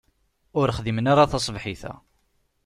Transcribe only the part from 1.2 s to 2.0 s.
taṣebḥit-a.